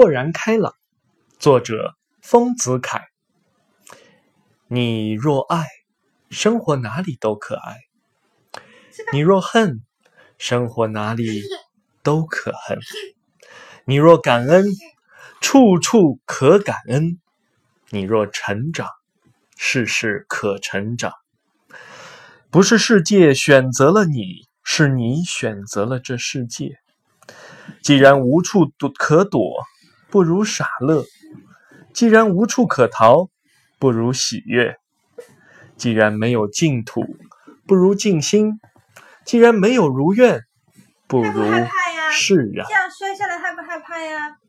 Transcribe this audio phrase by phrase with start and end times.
[0.00, 0.76] 豁然开朗。
[1.40, 3.02] 作者：丰子恺。
[4.68, 5.66] 你若爱，
[6.30, 7.78] 生活哪里都可爱；
[9.12, 9.82] 你若恨，
[10.38, 11.42] 生活哪里
[12.04, 12.78] 都可恨；
[13.86, 14.66] 你若感恩，
[15.40, 17.18] 处处可感恩；
[17.90, 18.86] 你若成长，
[19.56, 21.12] 事事可成长。
[22.50, 26.78] 不是世界选择了你，是你选择了这世界。
[27.82, 29.64] 既然无处躲可躲，
[30.10, 31.04] 不如傻乐；
[31.92, 33.28] 既然无处可逃，
[33.78, 34.74] 不如喜悦；
[35.76, 37.04] 既然没有净土，
[37.66, 38.58] 不如静心；
[39.24, 40.44] 既然没有如愿，
[41.06, 41.42] 不如
[42.10, 42.66] 释然。
[42.66, 44.36] 这样摔下来害不害怕呀？